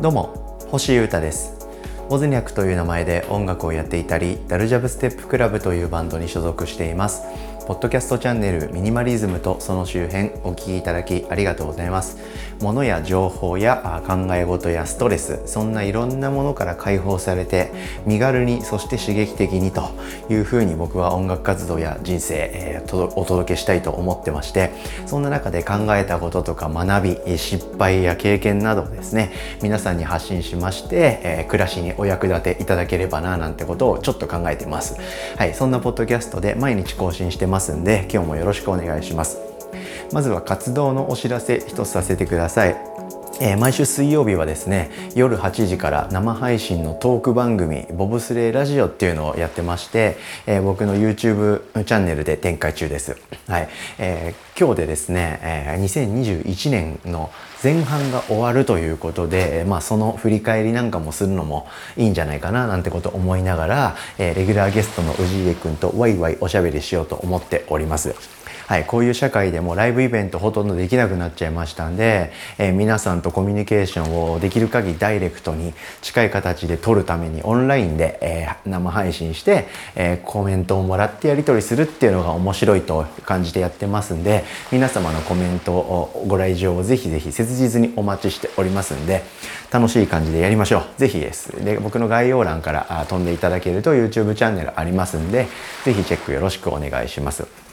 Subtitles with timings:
[0.00, 1.68] どうも星優太です。
[2.08, 7.22] オズニャクという名前で音楽をやっていたりダルジャブステップクラブというバンドに所属しています。
[7.66, 12.16] ポッドキャストチャンネルミニマリズムとその周辺お聞きいただきありがとうございます。
[12.60, 17.72] 物や情報や考え事やストレスそんないろんなものから解放されて
[18.06, 19.90] 身軽にそして刺激的にと
[20.30, 24.70] いうふうに僕は音楽活動や人生、えー、お届けしたいと思ってまして
[25.06, 34.96] そんな中で考えたこととか学び失敗や経験などですね皆さんに発信しまして、えー、暮らしにお役立ていただければななんてことをちょっと考えてます。
[35.36, 37.55] はいそんなポッドキャストで毎日更新してます。
[37.56, 39.38] ますんで今日もよろしくお願いします。
[40.12, 42.76] まずは活動のお知らせ一つさせてください。
[43.40, 53.16] えー、毎週水曜日はですね夜8時から生配信のトーク番組「ボブスレーラジオ」っていうのをやってまして、えー、僕の YouTube チャンネルで展開中です。
[53.48, 53.68] はい。
[53.98, 57.30] えー、今日でですね、えー、2021年の
[57.62, 68.14] 前半が終わるということで、まあ、その振り返りなんかもするのもいいんじゃないかななんてこと思いながら、えー、レギュラーゲストの氏家君とワイワイおしゃべりしようと思っております。
[68.66, 89.22] はい、こういう社会でもライブイベントほとんどできなくなっちゃいましたんで、えー、皆さんとコミュニケーションをできる限りダイレクトに近い形で取るためにオンラインで、えー、生配信して、えー、コメントをもらってやり取りするっていうのが面白いと感じてやってますんで皆様のコメントをご来場をぜひぜひ切実にお待ちしておりますんで
[89.70, 91.00] 楽しい感じでやりましょう。
[91.00, 91.64] ぜひです。
[91.64, 95.46] で僕の概要欄から飛んでいただけると YouTube チャンネルありますんで
[95.84, 97.66] ぜひチェックよろしくお願いします。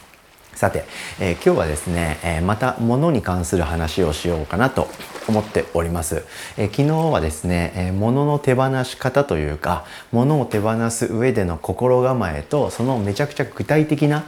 [0.55, 0.85] さて、
[1.19, 4.87] えー、今日はですね、えー、また物に関する話をしようかなと
[5.27, 6.23] 思っております。
[6.57, 14.25] えー、昨日はですね、え物の手放し方というか、物を手放す上での心構えと、そのめちゃくちゃ具体的な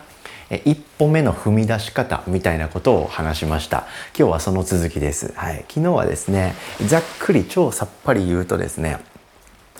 [0.65, 3.87] 一歩目の踏み出し方みたいなことを話しました。
[4.17, 5.33] 今日はその続きです。
[5.35, 5.65] はい。
[5.67, 8.99] 昨日はですね、ざっくり超さっぱり言うとですね、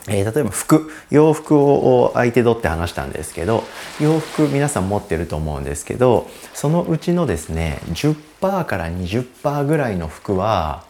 [0.07, 3.63] えー、例えば服洋服を相手取って話したんですけど
[3.99, 10.83] 洋服皆さん持ってると思うんですけどそのうちのですね10%から20%ぐらいの服は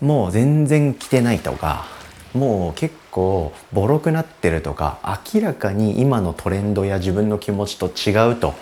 [0.00, 1.86] もう全然着てないとか
[2.34, 4.98] もう結構ボロくなってるとか
[5.34, 8.54] 明らかに今のトレンドや自分の気持ちと違うと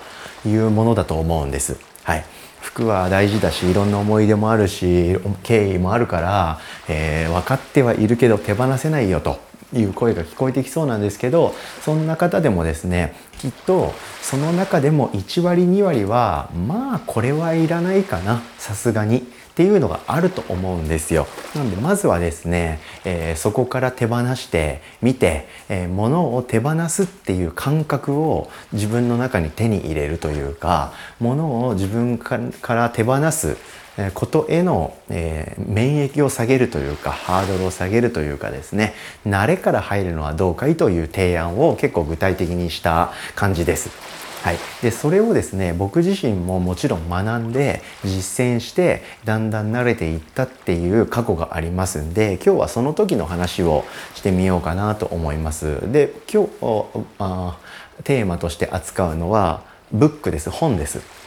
[0.47, 1.79] いうものだと思うんです。
[2.05, 2.25] はい
[2.61, 9.41] 服は大事だしいろんな思い出もあるし敬意もあるから、えー、分かってはいるけど手放せないよと
[9.75, 21.27] いう声が聞こえてきそうなんですけどそんな方でもですねきっとその中でも1割2割はまあこれはいらないかなさすがにっていうのがあると思うんですよ。
[21.55, 32.39] なのでまずはですね、えー、そこから手放してみて、えー、物を手放すっていう感覚を自分の中に手に入れるというか物を自分か
[32.75, 33.59] ら手放す
[34.15, 38.95] ことへの、えー、免疫を下げるというかハードルを下げるというかですね
[39.27, 44.22] 慣れから入るのはどうかいという提案を結構具体的にした感じです。
[44.43, 53.85] はい、でそれをですね僕自身ももちろん学んで実践してだんだん慣れていったっていう過去がありますんで今日はその時の話を
[54.17, 55.93] してみようかなと思います。
[55.93, 56.51] で今日
[57.21, 57.57] あ
[58.03, 61.23] テーマとして扱うのはブックです本です。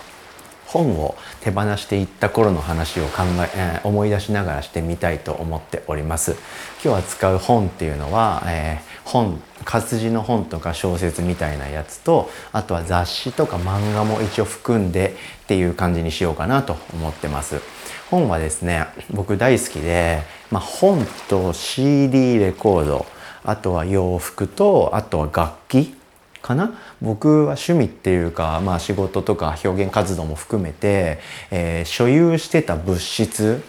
[0.66, 3.24] 本を手放していった頃の話を考
[3.56, 6.36] ええ、思い出しながらしてみたいと思っております
[6.84, 17.62] 今日扱う本っていうのは、えー、本活字の本とか小説みたいなやつとあとは雑誌とか漫画も一応含んでっていう感じにしようかなと思ってます。
[18.10, 20.22] 本はですね僕大好きで、
[20.52, 23.06] まあ、本と CD レコード
[23.44, 25.96] あとは洋服とあとは楽器
[26.42, 26.80] かな？
[27.02, 33.64] 僕は趣味っていうか、まあ、仕事とか表現活動も含めて、えー、所有してた物質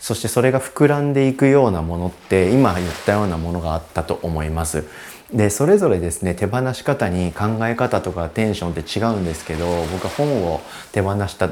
[0.00, 4.84] そしてそれが膨らんでいくようなものって今言ったようなものがあったと思います。
[5.32, 10.60] でそれぞれですね手放し方に考え方とかテンションって違うんですけど僕は本を
[10.90, 11.50] 手放した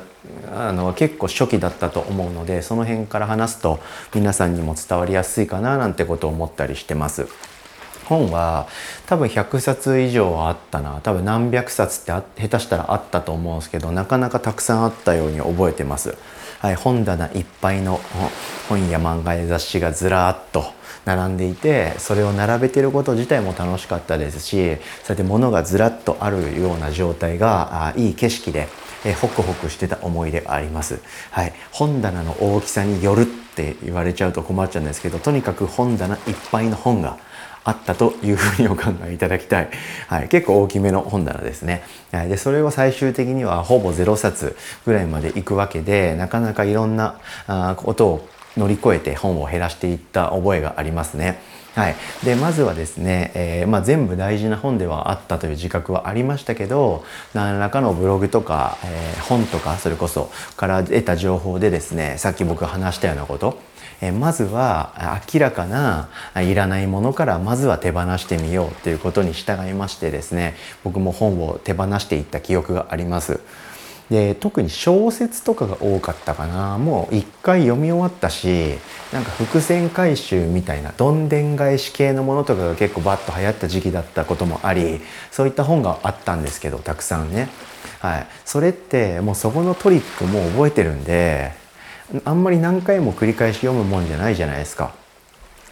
[0.53, 3.79] あの結構初期だったと思うのでその辺から話すと
[4.13, 7.29] 皆さんにも伝わりやすいかななんてことを思ったりしてます。
[8.07, 8.67] 本は
[9.07, 16.17] 多分100冊以上はあったな多分何百冊って下手したらあったと思うんですけどなかなかたくさんあったように覚えてます。
[16.61, 18.01] はい、本棚いっぱいの
[18.69, 20.65] 本や漫画や雑誌がずらーっと
[21.05, 24.59] 並んでいてそれを並べてること自体も楽しかったですしそう
[25.11, 28.67] やって物がずらっとあるような状態があいい景色で、
[29.05, 31.01] えホクホクしてた思い出があります。
[31.31, 37.19] はい、本棚の大きさによるって言われちゃうと困っちゃうんですけどとにかく本棚いっぱいの本が
[37.65, 39.71] あったというふうにお考えいただきたい、
[40.07, 41.83] はい、結構大きめの本棚ですね。
[42.13, 42.29] はい。
[42.29, 44.57] でそれを最終的にはほぼ0冊
[44.87, 47.21] ぐらいまで行くわけでなかなかいろんな
[47.77, 51.41] ことを乗り越えて本を減らしていった覚えがありますね。
[51.75, 63.61] はい、でまずはですね、えー、まあ、全部大事な本ではあったという自覚はありましたけど何らかのブログとか、えー、本とかそれこそから得た情報でですねさっき僕が話したようなこと
[64.01, 70.55] えまずは明らかないらないものからまずは手放してみようということに従いましてですね
[70.85, 73.41] 僕も本を手放していった記憶があります。
[74.11, 78.79] で特に小説とかが多かったかなもう一回読み終わったし
[79.13, 85.01] なんか伏線回収みたいなどんでん返し系のものとかが結構バッと流行った時期だったこともあり
[85.31, 87.51] そういった本があったんですけどたくさんね、
[88.01, 91.53] はい、それってもうそこのトリックも覚えてるんで
[92.25, 94.95] あんまり何回も繰り返し読むもんじゃないじゃないですか。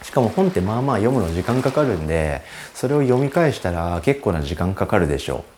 [0.03, 2.43] しかも本ってまあまあ読むの時間かかるんで
[2.75, 5.56] それを読み返したら結構な時間かかるでしょう。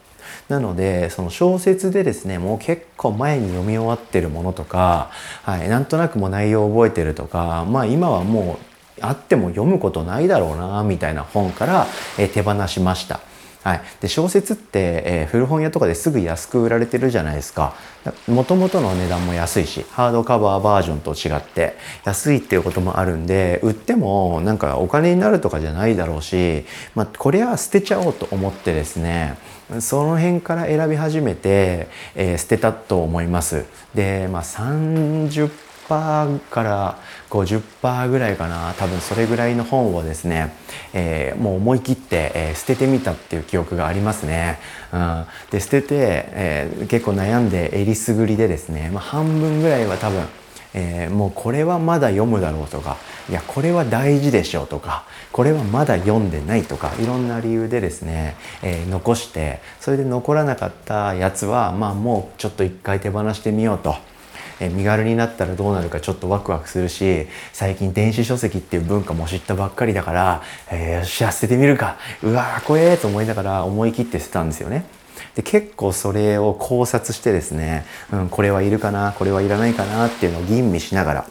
[0.49, 5.11] なのでその小説でですねもう結構前に読み終わってるものとか、
[5.43, 8.69] はい、なんとなくも内容を覚えてるとかまあ今はもう
[9.01, 11.87] あっても読むことないだろうなみたいな本から、
[12.19, 13.21] え手放しました。
[13.65, 17.75] はい、で小説って、えー、古本屋とかですぐ安く売られてるじゃないですか
[18.27, 26.65] もともとの値段も安いしハードカバーバージョンと違って安いっていうこともあるんで売ってもなんかお金になるとかじゃないだろうし、
[26.95, 29.37] まあ、これは捨てちゃおうと思ってですね
[29.81, 33.65] その辺から選び始めて、えー、捨てたと思います。
[33.95, 35.51] で、まあ、30%
[36.51, 36.99] から
[37.31, 38.75] 50%ぐらいかな。
[38.79, 40.55] 多分それぐらいの本をですね、
[40.95, 44.59] えー、もう思い切って、えー、捨ててみたっていう記憶がありますね。
[44.93, 50.27] うん、で捨てて、え、結構悩んでえりすぐりでですね、まあ、半分ぐらいは多分
[50.79, 52.99] えー、もうこれはまだ読むだろうとか
[53.29, 63.97] いやこれは大事でしょうとかこれはまだ読んでないとかいろんな理由でですね、えー、残してそれで残らなかったやつはまあもうちょっと一回手放してみようと。
[64.61, 74.98] え身軽になったらどうなるかちょっとワクワクするし最近電子書籍っていう文化も知ったばっかりだから、えー、よし捨ててみるかうわー怖えと思いながら思い切って捨てたんですよね。
[75.39, 81.27] で結構それを考察してですね、うん、これはいるかなこれはいらないかなっていうのを吟味しながら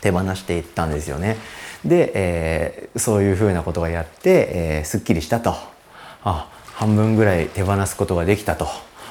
[0.00, 1.36] 手放していったんですよね。
[1.84, 5.54] で、えー、そういうふうなことがやって、えー、すっきりしたと
[6.24, 8.66] あ半分ぐらい手放すことができたと。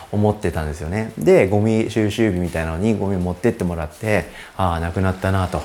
[0.09, 5.61] 思ってたんですよねでゴミ収集日みたいなのにゴミ持ってってもらってああなくなったなと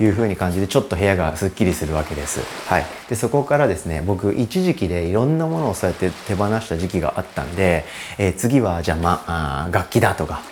[0.00, 2.40] いう風に感じでちょっと部屋がすっきりするわけです。
[2.68, 7.84] はい、でそこからですね僕一時期でいろんなものをそうやって手放した時期があったんで、
[8.18, 10.42] えー、次はじゃあ,、まあ楽器だとか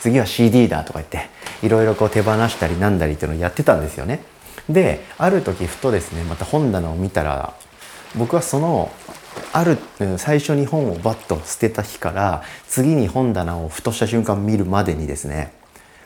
[0.00, 1.28] 次は CD だとか言って
[1.62, 4.20] いろいろこう手放したりなんだりっていうのをやってたんですよね。
[4.68, 7.54] である時ふとですねまた本棚を見たら
[8.16, 8.90] 僕はその
[9.52, 9.78] ある
[10.18, 15.52] 最初に本をバッと捨てた日から次に本棚をふとした瞬間見るまでにですね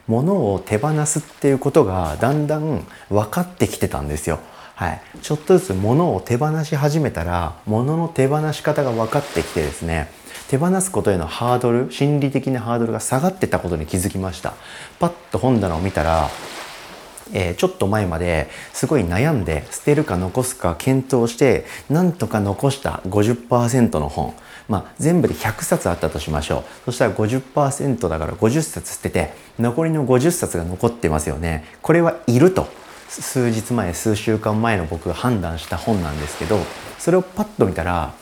[0.07, 4.39] 物を手放すっていうことがだんだん分かってきてたんですよ。
[4.75, 10.11] はい、ちょっとずつ物を手放し始めたら物の手放し方が分かってきてですね
[10.49, 14.55] 手放すことへのハードル心理的なハードルが下がってたことに気づきました
[14.99, 16.29] パッと本棚を見たら
[17.33, 24.35] えー、ちょっと前まですごい悩んで捨てるか残すか検討してなんとか残した50%の本。
[24.67, 26.65] まあ、全部で100冊あったとしましょう。
[26.87, 31.67] そしたら50%だから50冊捨てて残りの50冊が残ってますよね。
[31.83, 32.67] これはいると。
[33.09, 36.59] 数日前数週間前の僕が判断した本なんですけど
[36.99, 38.13] それをパッと見たら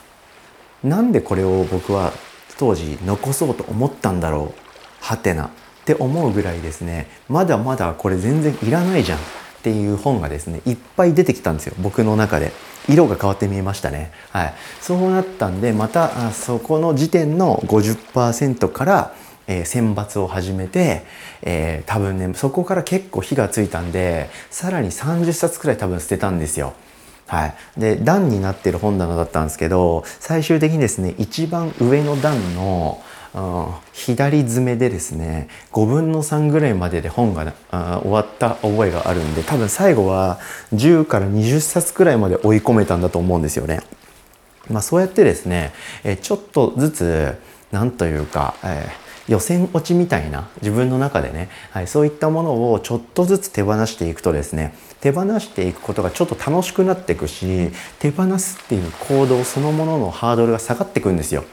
[0.82, 2.12] なんでこれを僕は
[2.58, 4.60] 当時残そうと思ったんだろう？
[5.00, 5.50] はてな。
[5.82, 9.22] って思うぐらいですねまだまだこれ全然いらないじゃんっ
[9.62, 12.52] ていう本がですねいっぱい出てきたんですよ僕の中で。
[12.88, 14.10] 色が変わって見えましたね。
[14.30, 14.54] はい。
[14.80, 19.14] そうなったんでまたあそこの時点の50%から
[19.46, 21.04] えー、選抜を始めて、
[21.42, 26.74] えー、多分ねそこから結構火がついたんでさらに30冊くらい多分捨てたんですよ。
[27.26, 33.02] はい、で段になってる本棚だったんですけど最終的にですね一番上の段の
[33.92, 40.38] 左詰めでですね5分の3ぐらいまでで本が終わった覚えがあるんで多分最後は
[40.74, 43.80] 10から20冊くらいまで追い込めたんだと思うんですよね。
[44.68, 45.72] まあ、そうやってですね、
[46.04, 47.38] えちょっとずつ
[47.72, 61.44] 何というか、えー、予選落ちみたいな自分の中でね、はい、そういったものをちょっとずつ手放していくとですね手放していくことがちょっと楽しくなっていくし手放すっていう行動そのもののハードルが下がっていくんですよ。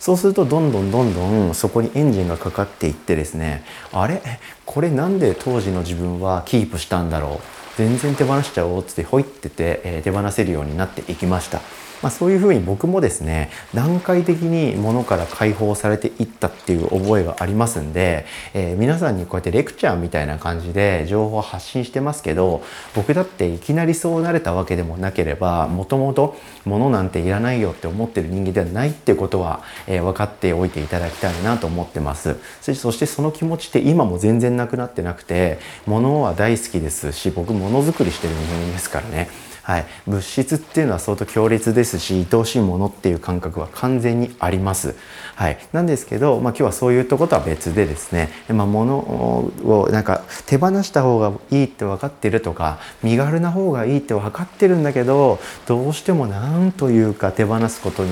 [0.00, 4.22] そうするとどんどんどんどんそこにエンジンがかかっていってですねあれ？
[4.64, 7.40] これなんで当時の自分はキープしたんだろう？
[7.76, 11.60] 全然手放しちゃおうっつってほいってて、え、手放せるようになっていきました。
[12.02, 22.62] まあ、そういうふうに僕もですね段階的に物から解放されていったっていう覚えがありますんで、えー、皆さんにこうやってレクチャーみたいな感じで情報を発信してますけど
[22.94, 32.36] 僕だっていきなりそうなれたわけでもなければもともと物なんていらないよって思ってる人間ではないってことは、えー、分かっておいていただきたいなと思ってます。
[32.60, 39.47] そしてその気持ちって今も全然なくなってなくて物は大好きですし僕ものづくりしてる人間ですからね。
[39.68, 44.94] はい、物質っていうのは相当強烈ですし愛おしいものっていう感覚は完全にあります。
[45.34, 58.10] はい、なんですけど、まあ、今日はそういうとことは別でですね、まあ、物をなんか手放した方がいいって分かってるとか身軽な方がいいって分かってるんだけどどうしても何というか手放すことに、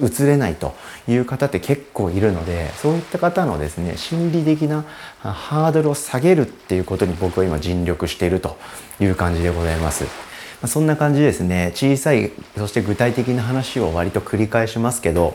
[0.00, 0.74] うん、移れないと
[1.08, 4.84] いう方って結構いるのでそういった方のですね心理的な
[5.22, 8.58] ハードルを下げるっていうことに僕は今尽力していると
[9.00, 10.25] いう感じでございます。
[10.62, 15.34] まそんな感じですね小さいそして具体的な話を割と繰り返しますけど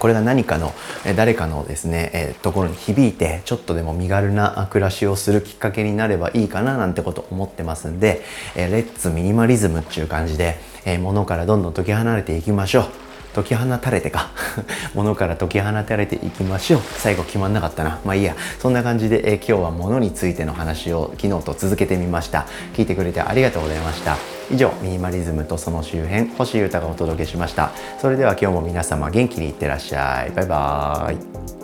[0.00, 0.72] これが何かの
[1.14, 8.22] 誰かのですね、えところに響いてちょっとでも身軽な暮らしをするきっかけになればいいかななんてこと思ってますんで、
[8.56, 12.84] えレッツミニマリズムっていう感じで、え物からどんどん解き放れていきましょう。
[13.34, 14.30] 解き放たれてか
[14.94, 16.80] 物から解き放たれていきましょう。
[16.96, 17.98] 最後決まんなかったな。
[18.02, 18.34] まあいいや。
[18.58, 22.46] そんな感じで、え今日は物についての話を昨日と続けてみました。
[22.74, 24.39] 聞いてくれてありがとうございました。
[24.50, 27.70] 以上ミニマリズムとその周辺星優太がお届けしました。
[28.00, 30.30] それでは今日も皆様元気にいってらっしゃい。
[30.30, 31.59] バイバーイ。